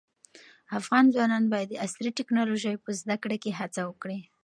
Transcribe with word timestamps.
افغان 0.79 1.05
ځوانان 1.13 1.43
باید 1.53 1.67
د 1.71 1.75
عصري 1.85 2.09
ټیکنالوژۍ 2.17 2.75
په 2.85 2.89
زده 2.99 3.15
کړه 3.23 3.37
کې 3.43 3.57
هڅه 3.59 3.81
وکړي. 3.89 4.19